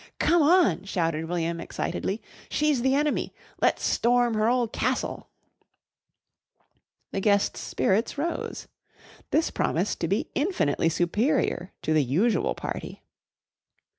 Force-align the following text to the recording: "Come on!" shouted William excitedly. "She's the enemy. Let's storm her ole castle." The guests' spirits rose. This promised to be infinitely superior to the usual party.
"Come 0.17 0.41
on!" 0.41 0.83
shouted 0.85 1.25
William 1.29 1.59
excitedly. 1.59 2.23
"She's 2.49 2.81
the 2.81 2.95
enemy. 2.95 3.35
Let's 3.61 3.83
storm 3.83 4.33
her 4.33 4.49
ole 4.49 4.67
castle." 4.67 5.29
The 7.11 7.19
guests' 7.19 7.59
spirits 7.59 8.17
rose. 8.17 8.67
This 9.29 9.51
promised 9.51 9.99
to 10.01 10.07
be 10.07 10.31
infinitely 10.33 10.89
superior 10.89 11.71
to 11.83 11.93
the 11.93 12.03
usual 12.03 12.55
party. 12.55 13.03